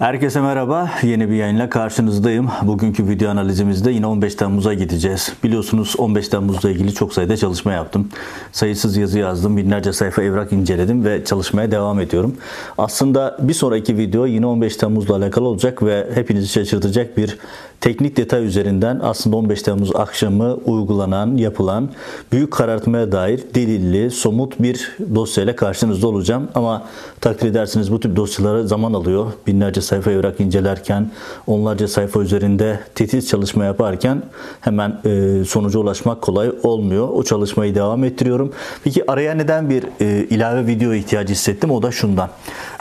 Herkese 0.00 0.40
merhaba. 0.40 0.90
Yeni 1.02 1.30
bir 1.30 1.34
yayınla 1.34 1.70
karşınızdayım. 1.70 2.48
Bugünkü 2.62 3.08
video 3.08 3.30
analizimizde 3.30 3.90
yine 3.90 4.06
15 4.06 4.34
Temmuz'a 4.34 4.74
gideceğiz. 4.74 5.32
Biliyorsunuz 5.44 5.94
15 5.98 6.28
Temmuz'la 6.28 6.70
ilgili 6.70 6.94
çok 6.94 7.12
sayıda 7.12 7.36
çalışma 7.36 7.72
yaptım. 7.72 8.08
Sayısız 8.52 8.96
yazı 8.96 9.18
yazdım, 9.18 9.56
binlerce 9.56 9.92
sayfa 9.92 10.22
evrak 10.22 10.52
inceledim 10.52 11.04
ve 11.04 11.24
çalışmaya 11.24 11.70
devam 11.70 12.00
ediyorum. 12.00 12.36
Aslında 12.78 13.36
bir 13.40 13.54
sonraki 13.54 13.98
video 13.98 14.26
yine 14.26 14.46
15 14.46 14.76
Temmuz'la 14.76 15.16
alakalı 15.16 15.48
olacak 15.48 15.82
ve 15.82 16.06
hepinizi 16.14 16.48
şaşırtacak 16.48 17.16
bir 17.16 17.38
teknik 17.80 18.16
detay 18.16 18.44
üzerinden 18.44 19.00
aslında 19.02 19.36
15 19.36 19.62
Temmuz 19.62 19.96
akşamı 19.96 20.54
uygulanan, 20.54 21.36
yapılan 21.36 21.90
büyük 22.32 22.50
karartmaya 22.50 23.12
dair 23.12 23.40
delilli, 23.54 24.10
somut 24.10 24.62
bir 24.62 24.96
dosyayla 25.14 25.56
karşınızda 25.56 26.08
olacağım. 26.08 26.48
Ama 26.54 26.86
takdir 27.20 27.48
edersiniz 27.48 27.92
bu 27.92 28.00
tip 28.00 28.16
dosyaları 28.16 28.68
zaman 28.68 28.92
alıyor. 28.92 29.26
Binlerce 29.46 29.80
sayfa 29.80 30.10
evrak 30.10 30.40
incelerken, 30.40 31.10
onlarca 31.46 31.88
sayfa 31.88 32.20
üzerinde 32.20 32.80
titiz 32.94 33.28
çalışma 33.28 33.64
yaparken 33.64 34.22
hemen 34.60 34.98
e, 35.04 35.44
sonuca 35.44 35.78
ulaşmak 35.78 36.22
kolay 36.22 36.52
olmuyor. 36.62 37.08
O 37.08 37.22
çalışmayı 37.22 37.74
devam 37.74 38.04
ettiriyorum. 38.04 38.52
Peki 38.84 39.10
araya 39.10 39.34
neden 39.34 39.70
bir 39.70 39.84
e, 40.00 40.26
ilave 40.30 40.66
video 40.66 40.92
ihtiyacı 40.94 41.32
hissettim? 41.32 41.70
O 41.70 41.82
da 41.82 41.90
şundan. 41.90 42.28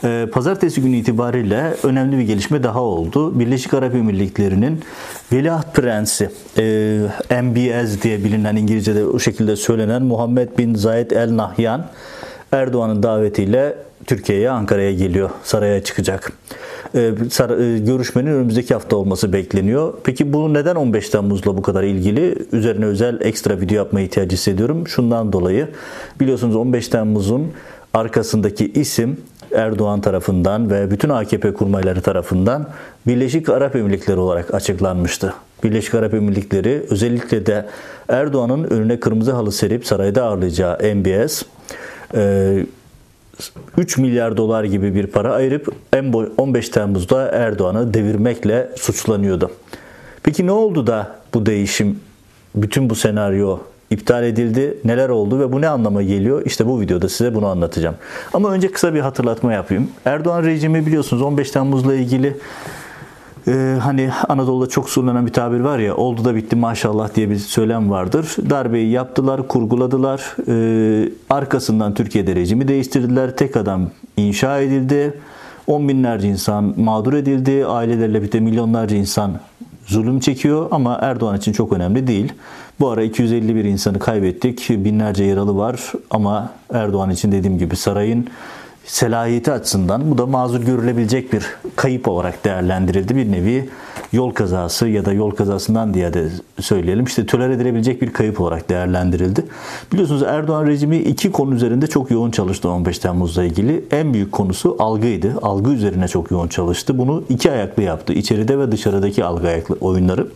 E, 0.03 0.27
pazartesi 0.31 0.81
günü 0.81 0.95
itibariyle 0.95 1.75
önemli 1.83 2.17
bir 2.17 2.23
gelişme 2.23 2.63
daha 2.63 2.81
oldu. 2.81 3.39
Birleşik 3.39 3.73
Arap 3.73 3.95
Emirlikleri'nin 3.95 4.79
Veliaht 5.33 5.75
Prensi, 5.75 6.29
e, 6.57 7.41
MBS 7.41 8.01
diye 8.01 8.23
bilinen 8.23 8.55
İngilizce'de 8.55 9.05
o 9.05 9.19
şekilde 9.19 9.55
söylenen 9.55 10.01
Muhammed 10.01 10.57
bin 10.57 10.75
Zayed 10.75 11.11
El 11.11 11.37
Nahyan 11.37 11.85
Erdoğan'ın 12.51 13.03
davetiyle 13.03 13.75
Türkiye'ye, 14.05 14.49
Ankara'ya 14.49 14.93
geliyor. 14.93 15.29
Saraya 15.43 15.83
çıkacak. 15.83 16.33
Ee, 16.95 16.99
e, 16.99 17.79
görüşmenin 17.79 18.27
önümüzdeki 18.27 18.73
hafta 18.73 18.95
olması 18.95 19.33
bekleniyor. 19.33 19.93
Peki 20.03 20.33
bu 20.33 20.53
neden 20.53 20.75
15 20.75 21.09
Temmuz'la 21.09 21.57
bu 21.57 21.61
kadar 21.61 21.83
ilgili? 21.83 22.35
Üzerine 22.51 22.85
özel 22.85 23.21
ekstra 23.21 23.61
video 23.61 23.77
yapmaya 23.77 24.05
ihtiyacı 24.05 24.35
hissediyorum. 24.35 24.87
Şundan 24.87 25.33
dolayı 25.33 25.67
biliyorsunuz 26.19 26.55
15 26.55 26.87
Temmuz'un 26.87 27.51
arkasındaki 27.93 28.71
isim 28.71 29.17
Erdoğan 29.55 30.01
tarafından 30.01 30.69
ve 30.69 30.91
bütün 30.91 31.09
AKP 31.09 31.53
kurmayları 31.53 32.01
tarafından 32.01 32.67
Birleşik 33.07 33.49
Arap 33.49 33.75
Emirlikleri 33.75 34.17
olarak 34.17 34.53
açıklanmıştı. 34.53 35.33
Birleşik 35.63 35.95
Arap 35.95 36.13
Emirlikleri 36.13 36.85
özellikle 36.89 37.45
de 37.45 37.65
Erdoğan'ın 38.09 38.63
önüne 38.63 38.99
kırmızı 38.99 39.31
halı 39.31 39.51
serip 39.51 39.85
sarayda 39.85 40.23
ağırlayacağı 40.23 40.77
MBS 40.95 41.43
3 43.77 43.97
milyar 43.97 44.37
dolar 44.37 44.63
gibi 44.63 44.95
bir 44.95 45.07
para 45.07 45.33
ayırıp 45.33 45.75
15 46.37 46.69
Temmuz'da 46.69 47.27
Erdoğan'ı 47.31 47.93
devirmekle 47.93 48.69
suçlanıyordu. 48.75 49.51
Peki 50.23 50.47
ne 50.47 50.51
oldu 50.51 50.87
da 50.87 51.15
bu 51.33 51.45
değişim, 51.45 51.99
bütün 52.55 52.89
bu 52.89 52.95
senaryo 52.95 53.59
iptal 53.89 54.23
edildi, 54.23 54.77
neler 54.85 55.09
oldu 55.09 55.39
ve 55.39 55.51
bu 55.51 55.61
ne 55.61 55.67
anlama 55.67 56.03
geliyor? 56.03 56.41
İşte 56.45 56.67
bu 56.67 56.81
videoda 56.81 57.09
size 57.09 57.35
bunu 57.35 57.47
anlatacağım. 57.47 57.95
Ama 58.33 58.51
önce 58.51 58.71
kısa 58.71 58.93
bir 58.93 58.99
hatırlatma 58.99 59.53
yapayım. 59.53 59.87
Erdoğan 60.05 60.43
rejimi 60.43 60.85
biliyorsunuz 60.85 61.21
15 61.21 61.51
Temmuz'la 61.51 61.95
ilgili 61.95 62.35
ee, 63.47 63.77
hani 63.81 64.09
Anadolu'da 64.29 64.69
çok 64.69 64.89
sürülen 64.89 65.25
bir 65.25 65.33
tabir 65.33 65.59
var 65.59 65.79
ya 65.79 65.95
oldu 65.95 66.25
da 66.25 66.35
bitti 66.35 66.55
maşallah 66.55 67.15
diye 67.15 67.29
bir 67.29 67.35
söylem 67.35 67.89
vardır. 67.89 68.35
Darbeyi 68.49 68.91
yaptılar, 68.91 69.47
kurguladılar. 69.47 70.35
Ee, 70.47 71.09
arkasından 71.29 71.93
Türkiye'de 71.93 72.35
rejimi 72.35 72.67
değiştirdiler. 72.67 73.37
Tek 73.37 73.57
adam 73.57 73.89
inşa 74.17 74.59
edildi. 74.59 75.13
On 75.67 75.89
binlerce 75.89 76.27
insan 76.27 76.73
mağdur 76.77 77.13
edildi. 77.13 77.65
Ailelerle 77.65 78.19
birlikte 78.19 78.39
milyonlarca 78.39 78.97
insan 78.97 79.39
zulüm 79.85 80.19
çekiyor 80.19 80.67
ama 80.71 80.99
Erdoğan 81.01 81.37
için 81.37 81.53
çok 81.53 81.73
önemli 81.73 82.07
değil. 82.07 82.33
Bu 82.79 82.89
ara 82.89 83.03
251 83.03 83.63
insanı 83.63 83.99
kaybettik. 83.99 84.69
Binlerce 84.69 85.23
yaralı 85.23 85.57
var 85.57 85.91
ama 86.09 86.51
Erdoğan 86.73 87.09
için 87.09 87.31
dediğim 87.31 87.57
gibi 87.57 87.75
sarayın 87.75 88.27
selahiyeti 88.89 89.51
açısından 89.51 90.11
bu 90.11 90.17
da 90.17 90.25
mazur 90.25 90.61
görülebilecek 90.61 91.33
bir 91.33 91.45
kayıp 91.75 92.07
olarak 92.07 92.45
değerlendirildi. 92.45 93.15
Bir 93.15 93.31
nevi 93.31 93.69
yol 94.11 94.31
kazası 94.31 94.87
ya 94.87 95.05
da 95.05 95.13
yol 95.13 95.31
kazasından 95.31 95.93
diye 95.93 96.13
de 96.13 96.29
söyleyelim 96.59 97.05
işte 97.05 97.25
töler 97.25 97.49
edilebilecek 97.49 98.01
bir 98.01 98.13
kayıp 98.13 98.41
olarak 98.41 98.69
değerlendirildi. 98.69 99.45
Biliyorsunuz 99.93 100.23
Erdoğan 100.23 100.67
rejimi 100.67 100.97
iki 100.97 101.31
konu 101.31 101.55
üzerinde 101.55 101.87
çok 101.87 102.11
yoğun 102.11 102.31
çalıştı 102.31 102.69
15 102.69 102.99
Temmuz'la 102.99 103.43
ilgili. 103.43 103.85
En 103.91 104.13
büyük 104.13 104.31
konusu 104.31 104.75
algıydı. 104.79 105.35
Algı 105.41 105.71
üzerine 105.71 106.07
çok 106.07 106.31
yoğun 106.31 106.47
çalıştı. 106.47 106.97
Bunu 106.97 107.23
iki 107.29 107.51
ayaklı 107.51 107.83
yaptı. 107.83 108.13
İçeride 108.13 108.59
ve 108.59 108.71
dışarıdaki 108.71 109.25
algı 109.25 109.47
ayaklı 109.47 109.75
oyunları. 109.81 110.27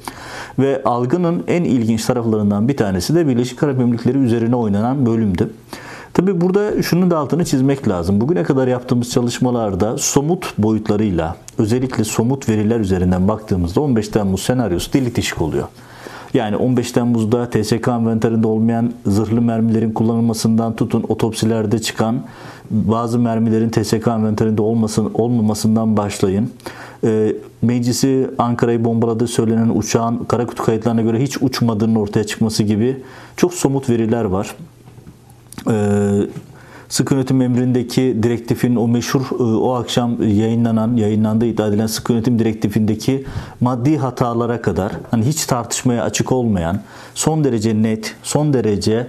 Ve 0.60 0.82
algının 0.86 1.44
en 1.48 1.64
ilginç 1.64 2.06
taraflarından 2.06 2.68
bir 2.68 2.78
tanesi 2.78 3.16
de 3.16 3.28
Birleşik 3.28 3.64
Arap 3.64 3.80
Emirlikleri 3.80 4.18
üzerine 4.18 4.56
oynanan 4.56 5.06
bölümdü. 5.06 5.50
Tabii 6.14 6.42
burada 6.42 6.84
şunun 6.84 7.12
da 7.12 7.18
altını 7.18 7.46
çizmek 7.46 7.88
lazım. 7.88 8.22
Bugüne 8.22 8.44
kadar 8.44 8.68
yaptığımız 8.68 9.10
çalışmalarda 9.10 9.98
somut 9.98 10.54
boyutlarıyla 10.58 11.36
özellikle 11.58 12.04
somut 12.04 12.50
veriler 12.50 12.80
üzerinden 12.80 13.28
baktığımızda 13.28 13.82
15 13.82 14.08
Temmuz 14.08 14.42
senaryosu 14.42 14.94
delik 14.94 15.42
oluyor. 15.42 15.68
Yani 16.34 16.56
15 16.56 16.92
Temmuz'da 16.92 17.50
TSK 17.50 17.88
envanterinde 17.88 18.48
olmayan 18.48 18.94
zırhlı 19.06 19.42
mermilerin 19.42 19.92
kullanılmasından 19.92 20.76
tutun 20.76 21.06
otopsilerde 21.08 21.80
çıkan 21.80 22.22
bazı 22.72 23.20
mermilerin 23.20 23.70
TSK 23.70 24.08
envanterinde 24.08 24.62
olmasın, 24.62 25.12
olmamasından 25.14 25.98
başlayın. 25.98 26.52
E, 27.04 27.36
meclisi 27.62 28.30
Ankara'yı 28.38 28.86
bombaladığı 28.86 29.28
söylenen 29.28 29.70
uçağın 29.70 30.18
kara 30.18 30.46
kutu 30.46 30.64
kayıtlarına 30.64 31.02
göre 31.02 31.22
hiç 31.22 31.38
uçmadığının 31.42 31.96
ortaya 31.96 32.24
çıkması 32.24 32.64
gibi 32.64 33.04
çok 33.38 33.54
somut 33.54 33.90
veriler 33.90 34.24
var 34.24 34.56
e, 35.72 35.76
sıkı 36.90 37.14
yönetim 37.14 37.42
emrindeki 37.42 38.18
direktifin 38.24 38.76
o 38.76 38.88
meşhur 38.88 39.22
e, 39.40 39.44
o 39.44 39.74
akşam 39.74 40.24
yayınlanan, 40.24 40.96
yayınlandığı 40.96 41.46
iddia 41.46 41.68
edilen 41.68 41.88
sıkı 41.88 42.14
yönetim 42.14 42.40
direktifindeki 42.40 43.26
maddi 43.62 43.98
hatalara 43.98 44.62
kadar 44.62 44.92
hani 45.12 45.26
hiç 45.26 45.46
tartışmaya 45.46 46.04
açık 46.04 46.32
olmayan 46.32 46.80
son 47.16 47.44
derece 47.44 47.82
net, 47.82 48.16
son 48.24 48.54
derece 48.54 49.08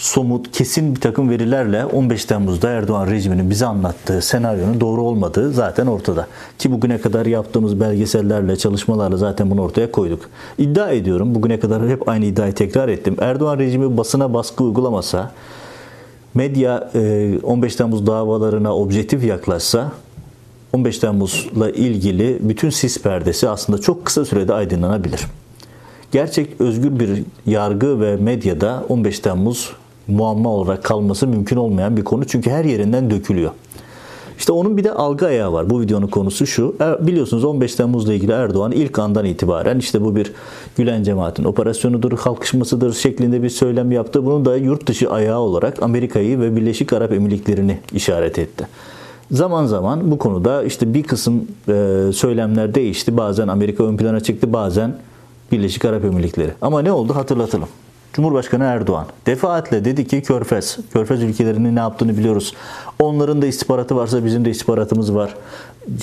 somut, 0.00 0.52
kesin 0.52 0.94
bir 0.94 1.00
takım 1.00 1.30
verilerle 1.30 1.84
15 1.84 2.24
Temmuz'da 2.24 2.70
Erdoğan 2.70 3.06
rejiminin 3.06 3.50
bize 3.50 3.66
anlattığı 3.66 4.22
senaryonun 4.22 4.80
doğru 4.80 5.02
olmadığı 5.02 5.52
zaten 5.52 5.86
ortada. 5.86 6.26
Ki 6.58 6.72
bugüne 6.72 6.98
kadar 6.98 7.26
yaptığımız 7.26 7.80
belgesellerle, 7.80 8.56
çalışmalarla 8.56 9.16
zaten 9.16 9.50
bunu 9.50 9.62
ortaya 9.62 9.92
koyduk. 9.92 10.30
İddia 10.58 10.90
ediyorum, 10.90 11.34
bugüne 11.34 11.60
kadar 11.60 11.88
hep 11.88 12.08
aynı 12.08 12.24
iddiayı 12.24 12.52
tekrar 12.52 12.88
ettim. 12.88 13.16
Erdoğan 13.20 13.58
rejimi 13.58 13.96
basına 13.96 14.34
baskı 14.34 14.64
uygulamasa, 14.64 15.32
medya 16.34 16.90
15 17.42 17.76
Temmuz 17.76 18.06
davalarına 18.06 18.76
objektif 18.76 19.24
yaklaşsa, 19.24 19.92
15 20.72 20.98
Temmuz'la 20.98 21.70
ilgili 21.70 22.38
bütün 22.40 22.70
sis 22.70 23.02
perdesi 23.02 23.48
aslında 23.48 23.80
çok 23.80 24.04
kısa 24.04 24.24
sürede 24.24 24.54
aydınlanabilir. 24.54 25.20
Gerçek 26.12 26.60
özgür 26.60 27.00
bir 27.00 27.22
yargı 27.46 28.00
ve 28.00 28.16
medyada 28.16 28.84
15 28.88 29.18
Temmuz 29.18 29.72
muamma 30.10 30.50
olarak 30.50 30.84
kalması 30.84 31.26
mümkün 31.26 31.56
olmayan 31.56 31.96
bir 31.96 32.04
konu. 32.04 32.24
Çünkü 32.24 32.50
her 32.50 32.64
yerinden 32.64 33.10
dökülüyor. 33.10 33.50
İşte 34.40 34.52
onun 34.52 34.76
bir 34.76 34.84
de 34.84 34.92
algı 34.92 35.26
ayağı 35.26 35.52
var. 35.52 35.70
Bu 35.70 35.80
videonun 35.80 36.06
konusu 36.06 36.46
şu. 36.46 36.76
Er, 36.80 37.06
biliyorsunuz 37.06 37.44
15 37.44 37.74
Temmuz'la 37.74 38.12
ilgili 38.12 38.32
Erdoğan 38.32 38.72
ilk 38.72 38.98
andan 38.98 39.24
itibaren 39.24 39.78
işte 39.78 40.04
bu 40.04 40.16
bir 40.16 40.32
Gülen 40.76 41.02
cemaatin 41.02 41.44
operasyonudur, 41.44 42.16
kalkışmasıdır 42.16 42.92
şeklinde 42.92 43.42
bir 43.42 43.48
söylem 43.48 43.92
yaptı. 43.92 44.24
Bunun 44.24 44.44
da 44.44 44.56
yurt 44.56 44.86
dışı 44.86 45.10
ayağı 45.10 45.38
olarak 45.38 45.82
Amerika'yı 45.82 46.40
ve 46.40 46.56
Birleşik 46.56 46.92
Arap 46.92 47.12
Emirlikleri'ni 47.12 47.78
işaret 47.92 48.38
etti. 48.38 48.66
Zaman 49.30 49.66
zaman 49.66 50.10
bu 50.10 50.18
konuda 50.18 50.62
işte 50.62 50.94
bir 50.94 51.02
kısım 51.02 51.46
e, 51.68 52.04
söylemler 52.12 52.74
değişti. 52.74 53.16
Bazen 53.16 53.48
Amerika 53.48 53.84
ön 53.84 53.96
plana 53.96 54.20
çıktı, 54.20 54.52
bazen 54.52 54.94
Birleşik 55.52 55.84
Arap 55.84 56.04
Emirlikleri. 56.04 56.50
Ama 56.62 56.82
ne 56.82 56.92
oldu 56.92 57.14
hatırlatalım. 57.14 57.68
Cumhurbaşkanı 58.12 58.64
Erdoğan 58.64 59.06
defaatle 59.26 59.84
dedi 59.84 60.06
ki 60.06 60.22
Körfez, 60.22 60.78
Körfez 60.92 61.22
ülkelerinin 61.22 61.76
ne 61.76 61.80
yaptığını 61.80 62.18
biliyoruz. 62.18 62.54
Onların 62.98 63.42
da 63.42 63.46
istihbaratı 63.46 63.96
varsa 63.96 64.24
bizim 64.24 64.44
de 64.44 64.50
istihbaratımız 64.50 65.14
var 65.14 65.34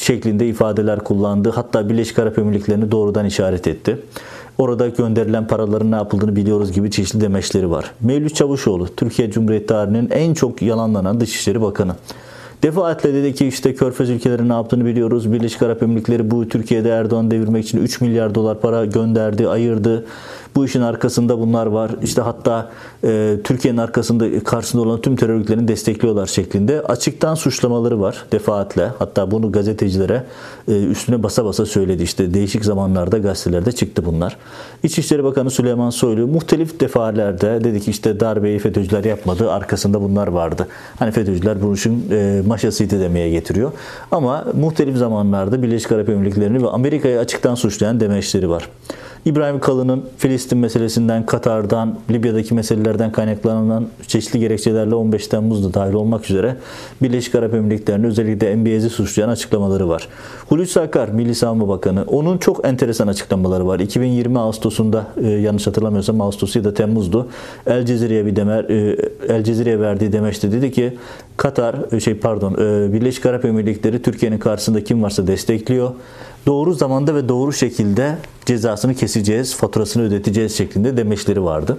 şeklinde 0.02 0.48
ifadeler 0.48 1.00
kullandı. 1.00 1.50
Hatta 1.50 1.90
Birleşik 1.90 2.20
Arap 2.20 2.40
Emirlikleri'ni 2.40 2.92
doğrudan 2.92 3.26
işaret 3.26 3.68
etti. 3.68 4.00
Orada 4.58 4.88
gönderilen 4.88 5.48
paraların 5.48 5.92
ne 5.92 5.96
yapıldığını 5.96 6.36
biliyoruz 6.36 6.72
gibi 6.72 6.92
çeşitli 6.92 7.22
demeçleri 7.22 7.72
var. 7.72 7.92
Mevlüt 8.02 8.36
Çavuşoğlu, 8.36 8.88
Türkiye 8.96 9.32
Cumhuriyeti 9.32 9.66
tarihinin 9.66 10.10
en 10.10 10.34
çok 10.34 10.62
yalanlanan 10.62 11.20
Dışişleri 11.20 11.62
Bakanı. 11.62 11.96
Defaatle 12.64 13.14
dedi 13.14 13.36
ki 13.36 13.48
işte 13.48 13.76
Körfez 13.76 14.10
ülkeleri 14.10 14.50
ne 14.50 14.54
yaptığını 14.54 14.86
biliyoruz. 14.86 15.34
Birleşik 15.34 15.62
Arap 15.62 15.84
Emirlikleri 15.84 16.32
bu 16.32 16.48
Türkiye'de 16.48 16.90
Erdoğan 16.90 17.32
devirmek 17.32 17.66
için 17.66 17.78
3 17.78 18.02
milyar 18.02 18.36
dolar 18.36 18.62
para 18.62 18.86
gönderdi, 18.86 19.48
ayırdı. 19.48 20.06
Bu 20.56 20.66
işin 20.66 20.82
arkasında 20.82 21.40
bunlar 21.40 21.66
var. 21.66 21.92
İşte 22.04 22.22
hatta 22.22 22.72
e, 23.04 23.38
Türkiye'nin 23.44 23.78
arkasında 23.78 24.44
karşısında 24.44 24.82
olan 24.82 25.02
tüm 25.02 25.16
terör 25.16 25.34
örgütlerini 25.34 25.68
destekliyorlar 25.68 26.26
şeklinde 26.26 26.82
açıktan 26.82 27.36
suçlamaları 27.36 28.02
var 28.02 28.26
defaatle. 28.32 28.92
Hatta 29.00 29.32
bunu 29.32 29.52
gazetecilere 29.52 30.24
e, 30.68 30.84
üstüne 30.84 31.24
basa 31.24 31.46
basa 31.46 31.66
söyledi. 31.66 32.04
İşte 32.04 32.34
değişik 32.34 32.66
zamanlarda 32.66 33.18
gazetelerde 33.18 33.72
çıktı 33.72 34.06
bunlar. 34.06 34.38
İçişleri 34.84 35.24
Bakanı 35.24 35.52
Süleyman 35.52 35.90
Soylu 35.90 36.28
muhtelif 36.28 36.80
defaalerde 36.80 37.64
dedi 37.64 37.82
ki 37.82 37.92
işte 37.92 38.20
darbeyi 38.20 38.60
FETÖ'cüler 38.60 39.04
yapmadı. 39.04 39.52
Arkasında 39.52 40.02
bunlar 40.02 40.28
vardı. 40.28 40.68
Hani 41.00 41.12
FETÖ'cüler 41.12 41.62
bu 41.64 41.74
işin 41.74 42.12
e, 42.12 42.42
maşasıydı 42.48 43.00
demeye 43.00 43.30
getiriyor. 43.30 43.72
Ama 44.12 44.46
muhtelif 44.54 44.98
zamanlarda 44.98 45.64
Birleşik 45.64 45.92
Arap 45.92 46.10
Emirlikleri'ni 46.10 46.64
ve 46.64 46.70
Amerika'yı 46.70 47.20
açıktan 47.20 47.56
suçlayan 47.56 48.00
demeçleri 48.00 48.50
var. 48.50 48.70
İbrahim 49.26 49.60
Kalın'ın 49.60 50.06
Filistin 50.18 50.58
meselesinden, 50.58 51.26
Katar'dan, 51.26 52.00
Libya'daki 52.12 52.54
meselelerden 52.54 53.12
kaynaklanan 53.12 53.88
çeşitli 54.08 54.40
gerekçelerle 54.40 54.96
15 54.96 55.28
Temmuz'da 55.28 55.74
dahil 55.74 55.94
olmak 55.94 56.30
üzere 56.30 56.56
Birleşik 57.02 57.36
Arap 57.36 57.54
Emirlikleri'ni 57.54 58.08
özellikle 58.08 58.56
MBS'i 58.56 58.90
suçlayan 58.90 59.30
açıklamaları 59.30 59.90
var. 59.90 60.08
Hulusi 60.50 60.82
Akar, 60.82 61.10
Milli 61.10 61.36
Savunma 61.36 61.68
Bakanı, 61.68 62.04
onun 62.08 62.38
çok 62.38 62.68
enteresan 62.68 63.08
açıklamaları 63.08 63.68
var. 63.68 63.80
2020 63.80 64.40
Ağustos'unda 64.40 65.08
e, 65.24 65.28
yanlış 65.28 65.68
hatırlamıyorsam 65.68 66.22
Ağustos 66.22 66.56
ya 66.56 66.64
da 66.64 66.74
Temmuz'du. 66.74 67.28
El 67.66 67.86
Cezire'ye 67.86 68.26
bir 68.26 68.36
demer, 68.36 68.64
e, 68.64 68.98
El 69.30 69.44
Cezire'ye 69.44 69.80
verdiği 69.80 70.12
demeçte 70.12 70.52
dedi 70.52 70.72
ki 70.72 70.98
Katar, 71.38 71.76
e, 71.92 72.00
şey 72.00 72.16
pardon, 72.16 72.54
Birleşik 72.94 73.26
Arap 73.26 73.46
Emirlikleri 73.46 74.02
Türkiye'nin 74.02 74.38
karşısında 74.38 74.84
kim 74.84 75.04
varsa 75.04 75.28
destekliyor 75.28 75.92
doğru 76.46 76.74
zamanda 76.74 77.16
ve 77.16 77.30
doğru 77.30 77.54
şekilde 77.54 78.18
cezasını 78.46 78.96
keseceğiz, 78.96 79.56
faturasını 79.56 80.04
ödeteceğiz 80.04 80.58
şeklinde 80.58 80.98
demeçleri 80.98 81.44
vardı. 81.44 81.78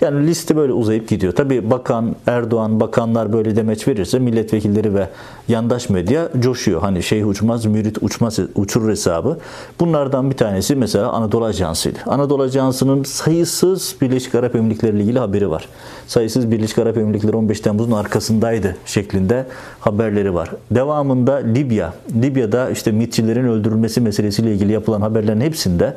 Yani 0.00 0.26
liste 0.26 0.56
böyle 0.56 0.72
uzayıp 0.72 1.08
gidiyor. 1.08 1.32
Tabi 1.32 1.70
bakan, 1.70 2.16
Erdoğan, 2.26 2.80
bakanlar 2.80 3.32
böyle 3.32 3.56
demeç 3.56 3.88
verirse 3.88 4.18
milletvekilleri 4.18 4.94
ve 4.94 5.08
yandaş 5.48 5.88
medya 5.88 6.28
coşuyor. 6.40 6.80
Hani 6.80 7.02
şey 7.02 7.22
uçmaz, 7.22 7.66
mürit 7.66 7.98
uçmaz, 8.00 8.38
uçurur 8.54 8.90
hesabı. 8.90 9.38
Bunlardan 9.80 10.30
bir 10.30 10.36
tanesi 10.36 10.76
mesela 10.76 11.08
Anadolu 11.12 11.44
Ajansı'ydı. 11.44 11.98
Anadolu 12.06 12.42
Ajansı'nın 12.42 13.04
sayısız 13.04 13.96
Birleşik 14.00 14.34
Arap 14.34 14.54
Emirlikleri 14.54 14.96
ile 14.96 15.02
ilgili 15.02 15.18
haberi 15.18 15.50
var. 15.50 15.68
Sayısız 16.06 16.50
Birleşik 16.50 16.78
Arap 16.78 16.96
Emirlikleri 16.96 17.36
15 17.36 17.60
Temmuz'un 17.60 17.92
arkasındaydı 17.92 18.76
şeklinde 18.86 19.46
haberleri 19.80 20.34
var. 20.34 20.50
Devamında 20.70 21.34
Libya, 21.34 21.94
Libya'da 22.22 22.70
işte 22.70 22.92
mitçilerin 22.92 23.44
öldürülmesi 23.44 24.00
meselesiyle 24.00 24.52
ilgili 24.52 24.72
yapılan 24.72 25.00
haberlerin 25.00 25.40
hepsinde 25.40 25.96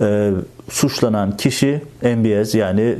e, 0.00 0.30
suçlanan 0.70 1.36
kişi 1.36 1.82
MBS 2.02 2.54
yani 2.54 2.96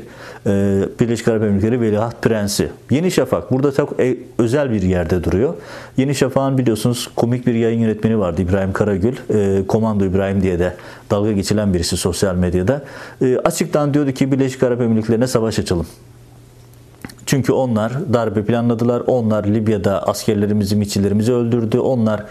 e, 0.46 0.82
Birleşik 1.00 1.28
Arap 1.28 1.42
Emirlikleri 1.42 1.80
Veliaht 1.80 2.22
Prensi. 2.22 2.68
Yeni 2.90 3.10
Şafak 3.10 3.52
burada 3.52 3.72
çok 3.72 4.00
e, 4.00 4.16
özel 4.38 4.70
bir 4.70 4.82
yerde 4.82 5.24
duruyor. 5.24 5.54
Yeni 5.96 6.14
Şafak'ın 6.14 6.58
biliyorsunuz 6.58 7.10
komik 7.16 7.46
bir 7.46 7.54
yayın 7.54 7.80
yönetmeni 7.80 8.18
vardı 8.18 8.42
İbrahim 8.42 8.72
Karagül. 8.72 9.16
E, 9.34 9.66
Komando 9.66 10.04
İbrahim 10.04 10.42
diye 10.42 10.58
de 10.58 10.76
dalga 11.10 11.32
geçilen 11.32 11.74
birisi 11.74 11.96
sosyal 11.96 12.34
medyada. 12.34 12.84
E, 13.22 13.36
açıktan 13.36 13.94
diyordu 13.94 14.12
ki 14.12 14.32
Birleşik 14.32 14.62
Arap 14.62 14.80
Emirlikleri'ne 14.80 15.26
savaş 15.26 15.58
açalım. 15.58 15.86
Çünkü 17.28 17.52
onlar 17.52 17.92
darbe 18.12 18.44
planladılar. 18.44 19.02
Onlar 19.06 19.44
Libya'da 19.44 20.08
askerlerimizi, 20.08 20.76
miçilerimizi 20.76 21.32
öldürdü. 21.32 21.78
Onlar 21.78 22.24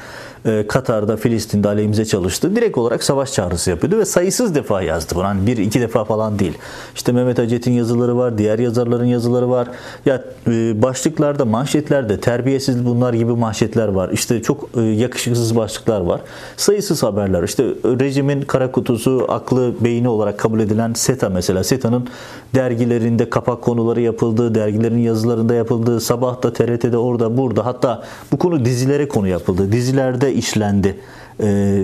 Katar'da, 0.67 1.17
Filistin'de 1.17 1.67
aleyhimize 1.67 2.05
çalıştı. 2.05 2.55
Direkt 2.55 2.77
olarak 2.77 3.03
savaş 3.03 3.33
çağrısı 3.33 3.69
yapıyordu 3.69 3.97
ve 3.97 4.05
sayısız 4.05 4.55
defa 4.55 4.81
yazdı 4.81 5.15
bunu. 5.15 5.23
Hani 5.23 5.47
bir 5.47 5.57
iki 5.57 5.81
defa 5.81 6.05
falan 6.05 6.39
değil. 6.39 6.57
İşte 6.95 7.11
Mehmet 7.11 7.39
Acet'in 7.39 7.71
yazıları 7.71 8.17
var, 8.17 8.37
diğer 8.37 8.59
yazarların 8.59 9.05
yazıları 9.05 9.49
var. 9.49 9.67
Ya 10.05 10.23
e, 10.47 10.81
başlıklarda, 10.81 11.45
manşetlerde 11.45 12.19
terbiyesiz 12.19 12.85
bunlar 12.85 13.13
gibi 13.13 13.31
manşetler 13.31 13.87
var. 13.87 14.09
İşte 14.09 14.41
çok 14.41 14.69
e, 14.77 14.81
yakışıksız 14.81 15.55
başlıklar 15.55 16.01
var. 16.01 16.21
Sayısız 16.57 17.03
haberler. 17.03 17.43
İşte 17.43 17.63
rejimin 17.83 18.41
kara 18.41 18.71
kutusu, 18.71 19.25
aklı, 19.29 19.75
beyni 19.81 20.09
olarak 20.09 20.37
kabul 20.37 20.59
edilen 20.59 20.93
SETA 20.93 21.29
mesela. 21.29 21.63
SETA'nın 21.63 22.07
dergilerinde 22.55 23.29
kapak 23.29 23.61
konuları 23.61 24.01
yapıldı, 24.01 24.55
dergilerin 24.55 24.97
yazılarında 24.97 25.53
yapıldı. 25.53 25.99
Sabahta 25.99 26.53
TRT'de 26.53 26.97
orada 26.97 27.37
burada 27.37 27.65
hatta 27.65 28.03
bu 28.31 28.37
konu 28.37 28.65
dizilere 28.65 29.07
konu 29.07 29.27
yapıldı. 29.27 29.71
Dizilerde 29.71 30.36
işlendi. 30.37 30.97
Ee, 31.43 31.83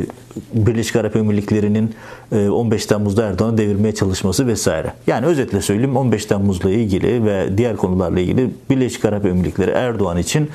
Birleşik 0.54 0.96
Arap 0.96 1.16
Emirlikleri'nin 1.16 1.96
15 2.32 2.86
e, 2.86 2.88
Temmuz'da 2.88 3.26
Erdoğan'ı 3.26 3.58
devirmeye 3.58 3.96
çalışması 3.96 4.48
vesaire. 4.48 4.94
Yani 5.08 5.26
özetle 5.26 5.62
söyleyeyim 5.62 5.98
15 5.98 6.26
Temmuz'la 6.26 6.70
ilgili 6.70 7.26
ve 7.26 7.58
diğer 7.58 7.78
konularla 7.78 8.20
ilgili 8.20 8.50
Birleşik 8.70 9.06
Arap 9.06 9.26
Emirlikleri 9.26 9.72
Erdoğan 9.72 10.18
için 10.18 10.50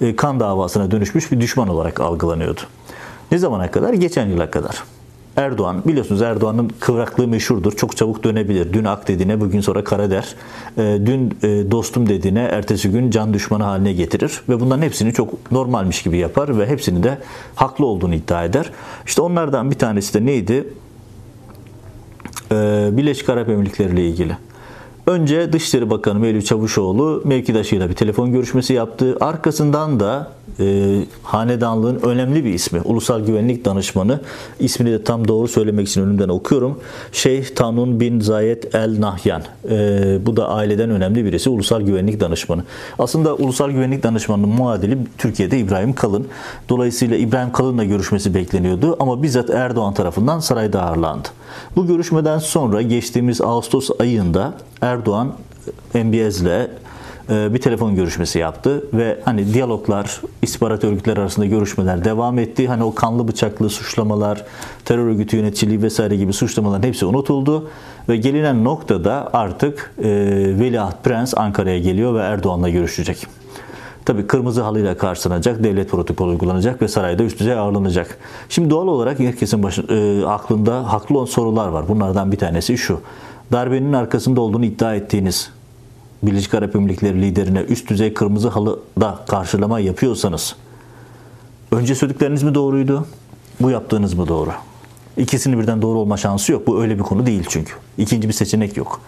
e, 0.00 0.16
kan 0.16 0.40
davasına 0.40 0.90
dönüşmüş 0.90 1.32
bir 1.32 1.40
düşman 1.40 1.68
olarak 1.68 2.00
algılanıyordu. 2.00 2.60
Ne 3.32 3.38
zamana 3.38 3.70
kadar? 3.70 3.92
Geçen 3.92 4.26
yıla 4.26 4.50
kadar. 4.50 4.95
Erdoğan 5.36 5.82
biliyorsunuz 5.84 6.22
Erdoğan'ın 6.22 6.70
kıvraklığı 6.80 7.28
meşhurdur. 7.28 7.72
Çok 7.72 7.96
çabuk 7.96 8.24
dönebilir. 8.24 8.72
Dün 8.72 8.84
ak 8.84 9.08
dediğine 9.08 9.40
bugün 9.40 9.60
sonra 9.60 9.84
kara 9.84 10.10
der. 10.10 10.34
Ee, 10.78 10.98
dün 11.06 11.38
e, 11.42 11.70
dostum 11.70 12.08
dediğine 12.08 12.40
ertesi 12.40 12.90
gün 12.90 13.10
can 13.10 13.34
düşmanı 13.34 13.64
haline 13.64 13.92
getirir. 13.92 14.42
Ve 14.48 14.60
bunların 14.60 14.82
hepsini 14.82 15.12
çok 15.12 15.52
normalmiş 15.52 16.02
gibi 16.02 16.18
yapar 16.18 16.58
ve 16.58 16.66
hepsini 16.66 17.02
de 17.02 17.18
haklı 17.54 17.86
olduğunu 17.86 18.14
iddia 18.14 18.44
eder. 18.44 18.70
İşte 19.06 19.22
onlardan 19.22 19.70
bir 19.70 19.78
tanesi 19.78 20.14
de 20.14 20.26
neydi? 20.26 20.68
Ee, 22.52 22.88
Birleşik 22.92 23.28
Arap 23.28 23.48
Emirlikleri 23.48 23.92
ile 23.92 24.08
ilgili. 24.08 24.36
Önce 25.06 25.52
Dışişleri 25.52 25.90
Bakanı 25.90 26.18
Mevlüt 26.18 26.46
Çavuşoğlu 26.46 27.22
mevkidaşıyla 27.24 27.88
bir 27.88 27.94
telefon 27.94 28.32
görüşmesi 28.32 28.72
yaptı. 28.72 29.16
Arkasından 29.20 30.00
da 30.00 30.35
e, 30.60 30.96
hanedanlığın 31.22 32.00
önemli 32.02 32.44
bir 32.44 32.54
ismi. 32.54 32.80
Ulusal 32.80 33.20
Güvenlik 33.20 33.64
Danışmanı. 33.64 34.20
ismini 34.60 34.92
de 34.92 35.04
tam 35.04 35.28
doğru 35.28 35.48
söylemek 35.48 35.88
için 35.88 36.02
önümden 36.02 36.28
okuyorum. 36.28 36.80
Şeyh 37.12 37.48
Tanun 37.54 38.00
bin 38.00 38.20
Zayed 38.20 38.62
El 38.72 39.00
Nahyan. 39.00 39.42
E, 39.70 40.26
bu 40.26 40.36
da 40.36 40.48
aileden 40.48 40.90
önemli 40.90 41.24
birisi. 41.24 41.50
Ulusal 41.50 41.80
Güvenlik 41.80 42.20
Danışmanı. 42.20 42.64
Aslında 42.98 43.34
Ulusal 43.34 43.70
Güvenlik 43.70 44.02
Danışmanı'nın 44.02 44.48
muadili 44.48 44.98
Türkiye'de 45.18 45.58
İbrahim 45.58 45.92
Kalın. 45.92 46.26
Dolayısıyla 46.68 47.16
İbrahim 47.16 47.52
Kalın'la 47.52 47.84
görüşmesi 47.84 48.34
bekleniyordu 48.34 48.96
ama 49.00 49.22
bizzat 49.22 49.50
Erdoğan 49.50 49.94
tarafından 49.94 50.40
sarayda 50.40 50.82
ağırlandı. 50.82 51.28
Bu 51.76 51.86
görüşmeden 51.86 52.38
sonra 52.38 52.82
geçtiğimiz 52.82 53.40
Ağustos 53.40 53.90
ayında 54.00 54.54
Erdoğan 54.80 55.32
MBS'le 55.94 56.68
bir 57.28 57.58
telefon 57.58 57.94
görüşmesi 57.94 58.38
yaptı 58.38 58.84
ve 58.94 59.18
hani 59.24 59.54
diyaloglar, 59.54 60.20
istihbarat 60.42 60.84
örgütleri 60.84 61.20
arasında 61.20 61.46
görüşmeler 61.46 62.04
devam 62.04 62.38
etti. 62.38 62.68
Hani 62.68 62.84
o 62.84 62.94
kanlı 62.94 63.28
bıçaklı 63.28 63.70
suçlamalar, 63.70 64.44
terör 64.84 65.06
örgütü 65.06 65.36
yöneticiliği 65.36 65.82
vesaire 65.82 66.16
gibi 66.16 66.32
suçlamaların 66.32 66.88
hepsi 66.88 67.06
unutuldu 67.06 67.70
ve 68.08 68.16
gelinen 68.16 68.64
noktada 68.64 69.30
artık 69.32 69.94
e, 69.98 70.04
Veliaht 70.58 71.04
Prens 71.04 71.34
Ankara'ya 71.36 71.78
geliyor 71.78 72.14
ve 72.14 72.18
Erdoğan'la 72.18 72.68
görüşecek. 72.68 73.26
Tabi 74.04 74.26
kırmızı 74.26 74.62
halıyla 74.62 74.96
karşılanacak, 74.96 75.64
devlet 75.64 75.90
protokolü 75.90 76.30
uygulanacak 76.30 76.82
ve 76.82 76.88
sarayda 76.88 77.22
üst 77.22 77.40
düzey 77.40 77.54
ağırlanacak. 77.54 78.18
Şimdi 78.48 78.70
doğal 78.70 78.88
olarak 78.88 79.18
herkesin 79.18 79.62
başı, 79.62 79.82
e, 79.82 80.26
aklında 80.26 80.92
haklı 80.92 81.18
olan 81.18 81.26
sorular 81.26 81.68
var. 81.68 81.88
Bunlardan 81.88 82.32
bir 82.32 82.36
tanesi 82.36 82.78
şu. 82.78 83.00
Darbenin 83.52 83.92
arkasında 83.92 84.40
olduğunu 84.40 84.64
iddia 84.64 84.94
ettiğiniz 84.94 85.50
Birleşik 86.26 86.54
Arap 86.54 86.76
Emirlikleri 86.76 87.22
liderine 87.22 87.60
üst 87.60 87.90
düzey 87.90 88.14
kırmızı 88.14 88.48
halıda 88.48 89.24
karşılama 89.28 89.80
yapıyorsanız 89.80 90.56
önce 91.72 91.94
söyledikleriniz 91.94 92.42
mi 92.42 92.54
doğruydu? 92.54 93.06
Bu 93.60 93.70
yaptığınız 93.70 94.14
mı 94.14 94.28
doğru? 94.28 94.50
İkisinin 95.16 95.60
birden 95.60 95.82
doğru 95.82 95.98
olma 95.98 96.16
şansı 96.16 96.52
yok. 96.52 96.66
Bu 96.66 96.82
öyle 96.82 96.98
bir 96.98 97.02
konu 97.02 97.26
değil 97.26 97.44
çünkü. 97.48 97.72
İkinci 97.98 98.28
bir 98.28 98.32
seçenek 98.32 98.76
yok. 98.76 99.00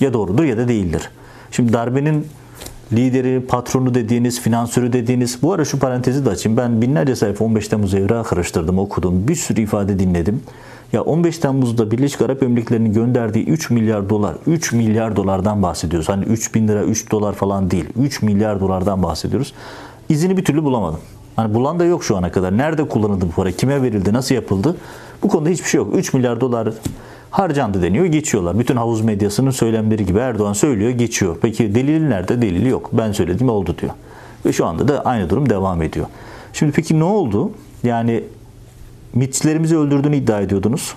Ya 0.00 0.12
doğrudur 0.12 0.44
ya 0.44 0.56
da 0.56 0.68
değildir. 0.68 1.10
Şimdi 1.50 1.72
darbenin 1.72 2.26
lideri, 2.92 3.46
patronu 3.46 3.94
dediğiniz, 3.94 4.40
finansörü 4.40 4.92
dediğiniz, 4.92 5.42
bu 5.42 5.52
ara 5.52 5.64
şu 5.64 5.78
parantezi 5.78 6.24
de 6.24 6.30
açayım. 6.30 6.56
Ben 6.56 6.82
binlerce 6.82 7.16
sayfa 7.16 7.44
15 7.44 7.68
Temmuz 7.68 7.94
evrağı 7.94 8.24
karıştırdım, 8.24 8.78
okudum. 8.78 9.28
Bir 9.28 9.34
sürü 9.34 9.60
ifade 9.60 9.98
dinledim. 9.98 10.42
Ya 10.92 11.02
15 11.02 11.38
Temmuz'da 11.38 11.90
Birleşik 11.90 12.22
Arap 12.22 12.42
Emirlikleri'nin 12.42 12.92
gönderdiği 12.92 13.44
3 13.44 13.70
milyar 13.70 14.10
dolar, 14.10 14.34
3 14.46 14.72
milyar 14.72 15.16
dolardan 15.16 15.62
bahsediyoruz. 15.62 16.08
Hani 16.08 16.24
3 16.24 16.54
bin 16.54 16.68
lira, 16.68 16.84
3 16.84 17.10
dolar 17.10 17.32
falan 17.32 17.70
değil. 17.70 17.84
3 18.00 18.22
milyar 18.22 18.60
dolardan 18.60 19.02
bahsediyoruz. 19.02 19.54
İzini 20.08 20.36
bir 20.36 20.44
türlü 20.44 20.64
bulamadım. 20.64 21.00
Hani 21.36 21.54
bulan 21.54 21.78
da 21.78 21.84
yok 21.84 22.04
şu 22.04 22.16
ana 22.16 22.32
kadar. 22.32 22.58
Nerede 22.58 22.88
kullanıldı 22.88 23.26
bu 23.26 23.30
para? 23.30 23.50
Kime 23.52 23.82
verildi? 23.82 24.12
Nasıl 24.12 24.34
yapıldı? 24.34 24.76
Bu 25.22 25.28
konuda 25.28 25.48
hiçbir 25.48 25.68
şey 25.68 25.78
yok. 25.78 25.96
3 25.96 26.14
milyar 26.14 26.40
dolar 26.40 26.68
harcandı 27.30 27.82
deniyor. 27.82 28.04
Geçiyorlar. 28.04 28.58
Bütün 28.58 28.76
havuz 28.76 29.00
medyasının 29.00 29.50
söylemleri 29.50 30.06
gibi 30.06 30.18
Erdoğan 30.18 30.52
söylüyor 30.52 30.90
geçiyor. 30.90 31.36
Peki 31.42 31.74
delil 31.74 32.08
nerede? 32.08 32.42
Delili 32.42 32.68
yok. 32.68 32.90
Ben 32.92 33.12
söyledim 33.12 33.48
oldu 33.48 33.76
diyor. 33.80 33.92
Ve 34.46 34.52
şu 34.52 34.66
anda 34.66 34.88
da 34.88 35.04
aynı 35.04 35.30
durum 35.30 35.50
devam 35.50 35.82
ediyor. 35.82 36.06
Şimdi 36.52 36.72
peki 36.72 36.98
ne 36.98 37.04
oldu? 37.04 37.50
Yani 37.84 38.24
mitçilerimizi 39.14 39.76
öldürdüğünü 39.76 40.16
iddia 40.16 40.40
ediyordunuz. 40.40 40.94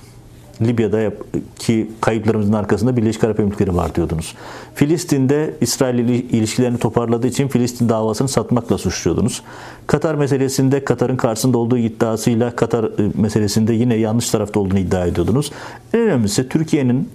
Libya'daki 0.62 1.92
kayıplarımızın 2.02 2.54
arkasında 2.54 2.98
Birleşik 2.98 3.24
Arap 3.24 3.40
Emirlikleri 3.40 3.76
var 3.76 3.96
diyordunuz. 3.96 4.36
Filistin'de 4.76 5.54
İsrail 5.62 6.00
ile 6.00 6.16
ilişkilerini 6.16 6.78
toparladığı 6.78 7.28
için 7.28 7.48
Filistin 7.48 7.90
davasını 7.90 8.28
satmakla 8.28 8.78
suçluyordunuz. 8.78 9.42
Katar 9.88 10.16
meselesinde 10.16 10.86
Katar'ın 10.86 11.18
karşısında 11.18 11.58
olduğu 11.58 11.78
iddiasıyla 11.78 12.56
Katar 12.56 12.84
e, 12.84 13.12
meselesinde 13.22 13.74
yine 13.74 13.96
yanlış 13.96 14.30
tarafta 14.30 14.60
olduğunu 14.60 14.80
iddia 14.80 15.06
ediyordunuz. 15.06 15.52
En 15.94 16.00
önemlisi 16.00 16.50
Türkiye'nin 16.50 17.10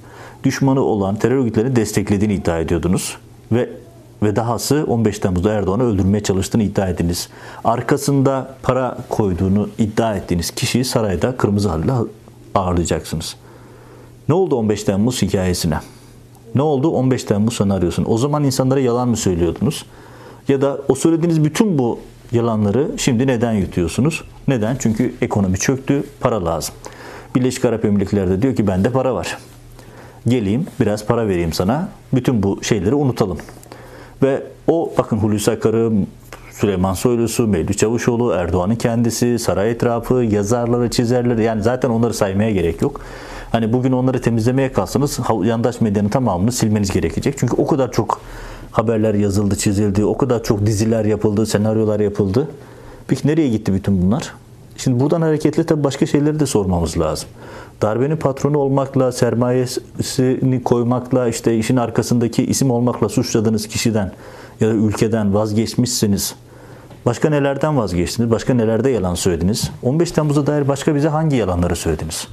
düşmanı 0.44 0.80
olan 0.80 1.16
terör 1.16 1.36
örgütlerini 1.36 1.76
desteklediğini 1.76 2.34
iddia 2.34 2.58
ediyordunuz. 2.58 3.16
Ve 3.52 3.70
ve 4.22 4.36
dahası 4.36 4.84
15 4.88 5.18
Temmuz'da 5.18 5.52
Erdoğan'ı 5.52 5.82
öldürmeye 5.82 6.22
çalıştığını 6.22 6.62
iddia 6.62 6.88
ettiniz. 6.88 7.28
Arkasında 7.64 8.54
para 8.62 8.98
koyduğunu 9.08 9.68
iddia 9.78 10.16
ettiğiniz 10.16 10.50
kişiyi 10.50 10.84
sarayda 10.84 11.36
kırmızı 11.36 11.68
halle 11.68 11.92
ağırlayacaksınız. 12.54 13.36
Ne 14.28 14.34
oldu 14.34 14.56
15 14.56 14.84
Temmuz 14.84 15.22
hikayesine? 15.22 15.78
Ne 16.54 16.62
oldu 16.62 16.88
15 16.88 17.24
Temmuz 17.24 17.56
senaryosuna? 17.56 18.06
O 18.06 18.18
zaman 18.18 18.44
insanlara 18.44 18.80
yalan 18.80 19.08
mı 19.08 19.16
söylüyordunuz? 19.16 19.86
Ya 20.48 20.60
da 20.60 20.78
o 20.88 20.94
söylediğiniz 20.94 21.44
bütün 21.44 21.78
bu 21.78 21.98
yalanları 22.32 22.88
şimdi 22.96 23.26
neden 23.26 23.52
yutuyorsunuz? 23.52 24.24
Neden? 24.48 24.76
Çünkü 24.80 25.14
ekonomi 25.22 25.58
çöktü, 25.58 26.04
para 26.20 26.44
lazım. 26.44 26.74
Birleşik 27.34 27.64
Arap 27.64 27.84
Emirlikleri 27.84 28.30
de 28.30 28.42
diyor 28.42 28.56
ki 28.56 28.66
bende 28.66 28.90
para 28.90 29.14
var. 29.14 29.38
Geleyim 30.28 30.66
biraz 30.80 31.06
para 31.06 31.28
vereyim 31.28 31.52
sana. 31.52 31.88
Bütün 32.12 32.42
bu 32.42 32.64
şeyleri 32.64 32.94
unutalım. 32.94 33.38
Ve 34.22 34.42
o 34.68 34.92
bakın 34.98 35.16
Hulusi 35.16 35.50
Akar'ı, 35.50 35.92
Süleyman 36.52 36.94
Soylusu, 36.94 37.46
Mevlüt 37.46 37.78
Çavuşoğlu, 37.78 38.32
Erdoğan'ın 38.32 38.74
kendisi, 38.76 39.38
saray 39.38 39.70
etrafı, 39.70 40.14
yazarları, 40.14 40.90
çizerleri 40.90 41.42
yani 41.42 41.62
zaten 41.62 41.90
onları 41.90 42.14
saymaya 42.14 42.50
gerek 42.50 42.82
yok. 42.82 43.00
Hani 43.52 43.72
bugün 43.72 43.92
onları 43.92 44.20
temizlemeye 44.20 44.72
kalsanız 44.72 45.20
yandaş 45.44 45.80
medyanın 45.80 46.08
tamamını 46.08 46.52
silmeniz 46.52 46.90
gerekecek. 46.90 47.34
Çünkü 47.38 47.56
o 47.56 47.66
kadar 47.66 47.92
çok 47.92 48.20
haberler 48.70 49.14
yazıldı, 49.14 49.56
çizildi, 49.56 50.04
o 50.04 50.18
kadar 50.18 50.42
çok 50.42 50.66
diziler 50.66 51.04
yapıldı, 51.04 51.46
senaryolar 51.46 52.00
yapıldı. 52.00 52.48
Peki 53.08 53.28
nereye 53.28 53.48
gitti 53.48 53.74
bütün 53.74 54.02
bunlar? 54.02 54.34
Şimdi 54.76 55.00
buradan 55.00 55.22
hareketle 55.22 55.64
tabii 55.64 55.84
başka 55.84 56.06
şeyleri 56.06 56.40
de 56.40 56.46
sormamız 56.46 56.98
lazım. 56.98 57.28
Darbenin 57.82 58.16
patronu 58.16 58.58
olmakla, 58.58 59.12
sermayesini 59.12 60.62
koymakla, 60.62 61.28
işte 61.28 61.58
işin 61.58 61.76
arkasındaki 61.76 62.46
isim 62.46 62.70
olmakla 62.70 63.08
suçladığınız 63.08 63.68
kişiden 63.68 64.12
ya 64.60 64.68
da 64.68 64.72
ülkeden 64.72 65.34
vazgeçmişsiniz. 65.34 66.34
Başka 67.06 67.30
nelerden 67.30 67.76
vazgeçtiniz? 67.76 68.30
Başka 68.30 68.54
nelerde 68.54 68.90
yalan 68.90 69.14
söylediniz? 69.14 69.70
15 69.82 70.12
Temmuz'a 70.12 70.46
dair 70.46 70.68
başka 70.68 70.94
bize 70.94 71.08
hangi 71.08 71.36
yalanları 71.36 71.76
söylediniz? 71.76 72.28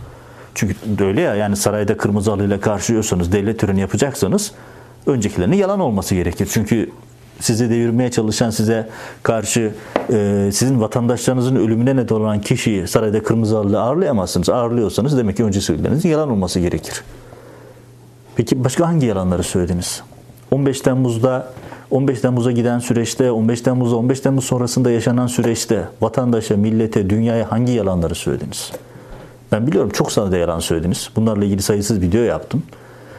Çünkü 0.55 0.75
öyle 0.99 1.21
ya 1.21 1.35
yani 1.35 1.55
sarayda 1.55 1.97
kırmızı 1.97 2.31
halıyla 2.31 2.59
karşılıyorsanız, 2.59 3.31
devlet 3.31 3.59
töreni 3.59 3.79
yapacaksanız 3.79 4.51
öncekilerinin 5.05 5.55
yalan 5.55 5.79
olması 5.79 6.15
gerekir. 6.15 6.49
Çünkü 6.51 6.89
sizi 7.39 7.69
devirmeye 7.69 8.11
çalışan, 8.11 8.49
size 8.49 8.89
karşı 9.23 9.73
e, 10.09 10.49
sizin 10.53 10.81
vatandaşlarınızın 10.81 11.55
ölümüne 11.55 11.95
neden 11.95 12.15
olan 12.15 12.41
kişiyi 12.41 12.87
sarayda 12.87 13.23
kırmızı 13.23 13.55
halıda 13.55 13.81
ağırlayamazsınız. 13.81 14.49
Ağırlıyorsanız 14.49 15.17
demek 15.17 15.37
ki 15.37 15.43
önce 15.43 15.61
söylediğinizin 15.61 16.09
yalan 16.09 16.29
olması 16.29 16.59
gerekir. 16.59 17.03
Peki 18.35 18.63
başka 18.63 18.87
hangi 18.87 19.05
yalanları 19.05 19.43
söylediniz? 19.43 20.01
15 20.51 20.81
Temmuz'da 20.81 21.53
15 21.91 22.21
Temmuz'a 22.21 22.51
giden 22.51 22.79
süreçte, 22.79 23.31
15 23.31 23.61
Temmuz'da 23.61 23.95
15 23.95 24.19
Temmuz 24.19 24.45
sonrasında 24.45 24.91
yaşanan 24.91 25.27
süreçte 25.27 25.87
vatandaşa, 26.01 26.57
millete, 26.57 27.09
dünyaya 27.09 27.51
hangi 27.51 27.71
yalanları 27.71 28.15
söylediniz? 28.15 28.71
Ben 29.51 29.67
biliyorum 29.67 29.89
çok 29.89 30.11
sayıda 30.11 30.37
yalan 30.37 30.59
söylediniz. 30.59 31.09
Bunlarla 31.15 31.45
ilgili 31.45 31.61
sayısız 31.61 32.01
video 32.01 32.21
yaptım. 32.21 32.63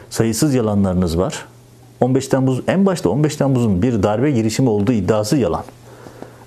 Sayısız 0.09 0.53
yalanlarınız 0.53 1.17
var. 1.17 1.45
15 2.01 2.27
Temmuz 2.27 2.61
en 2.67 2.85
başta 2.85 3.09
15 3.09 3.35
Temmuz'un 3.35 3.81
bir 3.81 4.03
darbe 4.03 4.31
girişimi 4.31 4.69
olduğu 4.69 4.91
iddiası 4.91 5.37
yalan. 5.37 5.63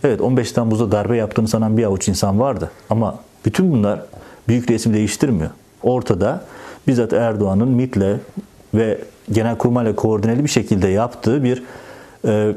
Evet 0.05 0.21
15 0.21 0.53
Temmuz'da 0.53 0.93
darbe 0.93 1.17
yaptığını 1.17 1.49
sanan 1.49 1.77
bir 1.77 1.85
avuç 1.85 2.09
insan 2.09 2.41
vardı. 2.41 2.71
Ama 2.91 3.19
bütün 3.45 3.73
bunlar 3.73 4.01
büyük 4.49 4.71
resmi 4.71 4.95
değiştirmiyor. 4.95 5.51
Ortada 5.83 6.45
bizzat 6.87 7.13
Erdoğan'ın 7.13 7.69
MIT'le 7.69 8.21
ve 8.75 8.99
Genelkurmay'la 9.33 9.95
koordineli 9.95 10.45
bir 10.45 10.49
şekilde 10.49 10.89
yaptığı 10.89 11.45
bir 11.45 11.63
e, 12.27 12.55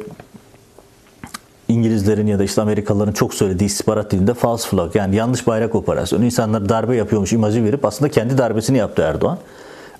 İngilizlerin 1.68 2.28
ya 2.28 2.40
da 2.40 2.44
işte 2.44 2.62
Amerikalıların 2.62 3.12
çok 3.12 3.34
söylediği 3.34 3.68
istihbarat 3.68 4.12
dilinde 4.12 4.34
false 4.34 4.70
flag 4.70 4.96
yani 4.96 5.16
yanlış 5.16 5.48
bayrak 5.48 5.76
operasyonu. 5.76 6.26
İnsanlar 6.26 6.70
darbe 6.70 6.96
yapıyormuş 6.96 7.34
imajı 7.34 7.64
verip 7.64 7.86
aslında 7.86 8.12
kendi 8.12 8.38
darbesini 8.38 8.78
yaptı 8.78 9.02
Erdoğan. 9.02 9.38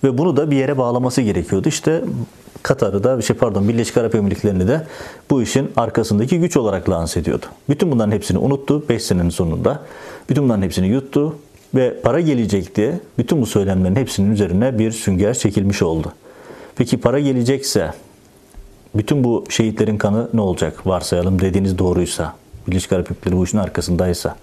Ve 0.04 0.18
bunu 0.18 0.38
da 0.38 0.52
bir 0.52 0.56
yere 0.56 0.78
bağlaması 0.78 1.22
gerekiyordu. 1.22 1.70
İşte 1.70 2.02
Katar'ı 2.66 3.04
da 3.04 3.22
şey 3.22 3.36
pardon 3.36 3.68
Birleşik 3.68 3.98
Arap 3.98 4.16
Emirlikleri'ni 4.16 4.68
de 4.68 4.88
bu 5.30 5.42
işin 5.42 5.72
arkasındaki 5.76 6.40
güç 6.40 6.58
olarak 6.58 6.90
lanse 6.90 7.20
ediyordu. 7.20 7.46
Bütün 7.70 7.92
bunların 7.92 8.12
hepsini 8.12 8.38
unuttu 8.38 8.90
5 8.90 9.04
senenin 9.04 9.30
sonunda. 9.30 9.84
Bütün 10.30 10.44
bunların 10.44 10.62
hepsini 10.62 10.88
yuttu 10.88 11.36
ve 11.76 12.02
para 12.02 12.20
gelecek 12.20 12.76
diye 12.76 13.00
bütün 13.18 13.42
bu 13.42 13.46
söylemlerin 13.46 13.96
hepsinin 13.96 14.32
üzerine 14.32 14.80
bir 14.80 14.92
sünger 14.92 15.34
çekilmiş 15.34 15.82
oldu. 15.82 16.12
Peki 16.76 16.98
para 16.98 17.20
gelecekse 17.20 17.94
bütün 18.96 19.24
bu 19.24 19.44
şehitlerin 19.50 19.98
kanı 19.98 20.30
ne 20.34 20.42
olacak? 20.42 20.88
Varsayalım 20.88 21.42
dediğiniz 21.42 21.78
doğruysa, 21.78 22.34
Birleşik 22.68 22.94
Arap 22.94 23.12
Emirlikleri 23.12 23.38
bu 23.38 23.44
işin 23.44 23.58
arkasındaysa. 23.58 24.36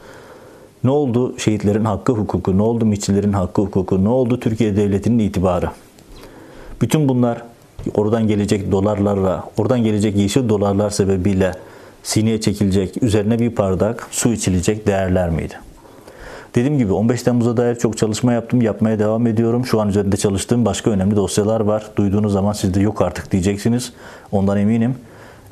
Ne 0.84 0.90
oldu 0.90 1.38
şehitlerin 1.38 1.84
hakkı 1.84 2.12
hukuku, 2.12 2.58
ne 2.58 2.62
oldu 2.62 2.86
mitçilerin 2.86 3.32
hakkı 3.32 3.62
hukuku, 3.62 4.04
ne 4.04 4.08
oldu 4.08 4.40
Türkiye 4.40 4.76
Devleti'nin 4.76 5.18
itibarı? 5.18 5.70
Bütün 6.80 7.08
bunlar 7.08 7.51
oradan 7.94 8.28
gelecek 8.28 8.72
dolarlarla, 8.72 9.44
oradan 9.56 9.84
gelecek 9.84 10.16
yeşil 10.16 10.48
dolarlar 10.48 10.90
sebebiyle 10.90 11.52
sineye 12.02 12.40
çekilecek, 12.40 13.02
üzerine 13.02 13.38
bir 13.38 13.56
bardak 13.56 14.06
su 14.10 14.32
içilecek 14.32 14.86
değerler 14.86 15.30
miydi? 15.30 15.54
Dediğim 16.54 16.78
gibi 16.78 16.92
15 16.92 17.22
Temmuz'a 17.22 17.56
dair 17.56 17.74
çok 17.74 17.98
çalışma 17.98 18.32
yaptım, 18.32 18.62
yapmaya 18.62 18.98
devam 18.98 19.26
ediyorum. 19.26 19.66
Şu 19.66 19.80
an 19.80 19.88
üzerinde 19.88 20.16
çalıştığım 20.16 20.64
başka 20.64 20.90
önemli 20.90 21.16
dosyalar 21.16 21.60
var. 21.60 21.90
Duyduğunuz 21.96 22.32
zaman 22.32 22.52
siz 22.52 22.74
de 22.74 22.80
yok 22.80 23.02
artık 23.02 23.32
diyeceksiniz. 23.32 23.92
Ondan 24.32 24.58
eminim. 24.58 24.94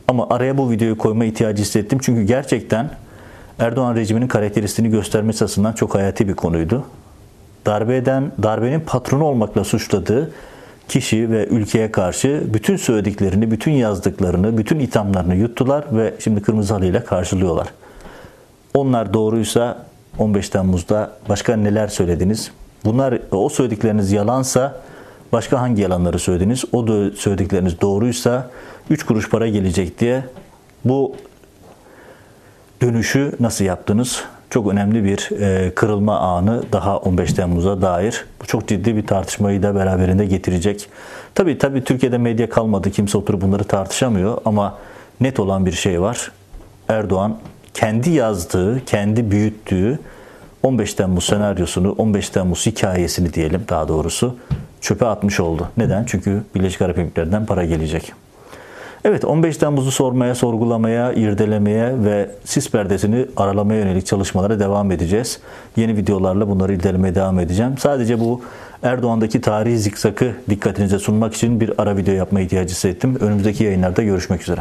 Ama 0.09 0.27
araya 0.31 0.59
bu 0.59 0.71
videoyu 0.71 0.99
koyma 0.99 1.25
ihtiyacı 1.25 1.63
hissettim. 1.63 1.99
Çünkü 2.03 2.23
gerçekten 2.23 2.91
Erdoğan 3.59 3.95
rejiminin 3.97 4.29
karakteristiğini 4.29 4.91
göstermesi 4.93 5.45
açısından 5.45 5.73
çok 5.73 5.95
hayati 5.95 6.29
bir 6.29 6.35
konuydu. 6.35 6.85
Darbeden, 7.67 8.33
darbenin 8.43 8.81
patronu 8.81 9.25
olmakla 9.25 9.65
suçladığı 9.65 10.31
kişi 10.91 11.31
ve 11.31 11.47
ülkeye 11.47 11.93
karşı 11.93 12.43
bütün 12.55 12.77
söylediklerini, 12.77 13.51
bütün 13.51 13.73
yazdıklarını, 13.73 14.59
bütün 14.59 14.79
ithamlarını 14.79 15.35
yuttular 15.35 15.85
ve 15.93 16.15
şimdi 16.19 16.43
kırmızı 16.43 16.75
halıyla 16.75 17.05
karşılıyorlar. 17.05 17.69
Onlar 18.75 19.15
doğruysa 19.15 19.87
15 20.19 20.49
Temmuz'da 20.49 21.13
başka 21.29 21.57
neler 21.57 21.89
söylediniz? 21.89 22.51
Bunlar 22.85 23.19
o 23.33 23.49
söyledikleriniz 23.49 24.13
yalansa 24.13 24.81
başka 25.33 25.61
hangi 25.61 25.83
yalanları 25.83 26.19
söylediniz? 26.19 26.65
O 26.73 26.87
da 26.87 27.17
söyledikleriniz 27.17 27.81
doğruysa 27.81 28.51
3 28.91 29.07
kuruş 29.07 29.31
para 29.31 29.49
gelecek 29.49 30.01
diye 30.01 30.25
bu 30.85 31.17
dönüşü 32.83 33.33
nasıl 33.41 33.65
yaptınız? 33.65 34.25
Çok 34.51 34.73
önemli 34.73 35.05
bir 35.05 35.41
e, 35.41 35.75
kırılma 35.75 36.19
anı 36.19 36.63
daha 36.73 36.99
15 36.99 37.33
Temmuz'a 37.33 37.83
dair. 37.83 38.25
Bu 38.43 38.47
çok 38.47 38.69
ciddi 38.69 38.97
bir 38.97 39.07
tartışmayı 39.07 39.63
da 39.63 39.75
beraberinde 39.75 40.27
getirecek. 40.27 40.89
Tabii 41.35 41.59
tabii 41.59 41.85
Türkiye'de 41.85 42.19
medya 42.19 42.49
kalmadı. 42.49 42.91
Kimse 42.91 43.19
oturup 43.19 43.43
bunları 43.43 43.65
tartışamıyor 43.65 44.39
ama 44.45 44.79
net 45.21 45.41
olan 45.41 45.67
bir 45.67 45.73
şey 45.73 46.01
var. 46.01 46.33
Erdoğan 46.89 47.39
kendi 47.75 48.11
yazdığı, 48.11 48.85
kendi 48.85 49.31
büyüttüğü 49.31 49.99
15 50.63 50.95
Temmuz 50.95 51.25
senaryosunu, 51.25 51.93
15 51.93 52.31
Temmuz 52.31 52.67
hikayesini 52.67 53.35
diyelim 53.35 53.65
daha 53.69 53.89
doğrusu 53.89 54.37
çöpe 54.81 55.07
atmış 55.07 55.41
oldu. 55.41 55.69
Neden? 55.77 56.05
Çünkü 56.05 56.43
Birleşik 56.55 56.83
Arap 56.83 56.99
Emirlikleri'nden 56.99 57.47
para 57.47 57.65
gelecek. 57.65 58.13
Evet 59.05 59.25
15 59.25 59.57
Temmuz'u 59.57 59.91
sormaya, 59.91 60.35
sorgulamaya, 60.35 61.13
irdelemeye 61.13 62.05
ve 62.05 62.31
sis 62.45 62.71
perdesini 62.71 63.27
aralamaya 63.37 63.81
yönelik 63.81 64.07
çalışmalara 64.07 64.61
devam 64.61 64.93
edeceğiz. 64.93 65.41
Yeni 65.77 65.97
videolarla 65.97 66.49
bunları 66.49 66.75
irdelemeye 66.75 67.15
devam 67.15 67.39
edeceğim. 67.39 67.79
Sadece 67.79 68.21
bu 68.21 68.41
Erdoğan'daki 68.83 69.41
tarihi 69.41 69.79
zikzakı 69.79 70.33
dikkatinize 70.51 70.99
sunmak 70.99 71.35
için 71.35 71.61
bir 71.61 71.73
ara 71.83 71.97
video 71.97 72.15
yapma 72.15 72.41
ihtiyacı 72.41 72.71
hissettim. 72.71 73.17
Önümüzdeki 73.21 73.65
yayınlarda 73.65 74.03
görüşmek 74.03 74.43
üzere. 74.43 74.61